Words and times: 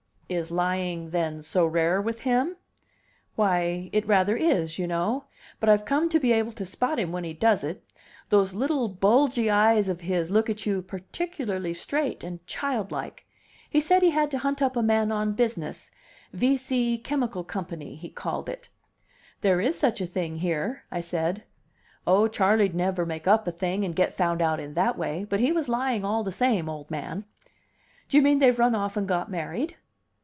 "Is 0.33 0.49
lying, 0.49 1.09
then, 1.09 1.41
so 1.41 1.65
rare 1.65 2.01
with 2.01 2.21
him?" 2.21 2.55
"Why, 3.35 3.89
it 3.91 4.07
rather 4.07 4.37
is, 4.37 4.79
you 4.79 4.87
know. 4.87 5.25
But 5.59 5.67
I've 5.67 5.83
come 5.83 6.07
to 6.07 6.21
be 6.21 6.31
able 6.31 6.53
to 6.53 6.65
spot 6.65 6.97
him 6.97 7.11
when 7.11 7.25
he 7.25 7.33
does 7.33 7.65
it. 7.65 7.83
Those 8.29 8.53
little 8.55 8.87
bulgy 8.87 9.49
eyes 9.49 9.89
of 9.89 9.99
his 9.99 10.31
look 10.31 10.49
at 10.49 10.65
you 10.65 10.83
particularly 10.83 11.73
straight 11.73 12.23
and 12.23 12.47
childlike. 12.47 13.25
He 13.69 13.81
said 13.81 14.01
he 14.03 14.11
had 14.11 14.31
to 14.31 14.37
hunt 14.37 14.61
up 14.61 14.77
a 14.77 14.81
man 14.81 15.11
on 15.11 15.33
business 15.33 15.91
V 16.31 16.55
C 16.55 16.97
Chemical 16.97 17.43
Company, 17.43 17.95
he 17.97 18.07
called 18.09 18.47
it" 18.47 18.69
"There 19.41 19.59
is 19.59 19.77
such 19.77 19.99
a 19.99 20.05
thing 20.07 20.37
here," 20.37 20.83
I 20.89 21.01
said. 21.01 21.43
"Oh, 22.07 22.29
Charley'd 22.29 22.73
never 22.73 23.05
make 23.05 23.27
up 23.27 23.47
a 23.47 23.51
thing, 23.51 23.83
and 23.83 23.93
get 23.93 24.15
found 24.15 24.41
out 24.41 24.61
in 24.61 24.75
that 24.75 24.97
way! 24.97 25.25
But 25.25 25.41
he 25.41 25.51
was 25.51 25.67
lying 25.67 26.05
all 26.05 26.23
the 26.23 26.31
same, 26.31 26.69
old 26.69 26.89
man." 26.89 27.25
"Do 28.07 28.15
you 28.15 28.23
mean 28.23 28.39
they've 28.39 28.57
run 28.57 28.75
off 28.75 28.95
and 28.95 29.05
got 29.05 29.29
married?" 29.29 29.75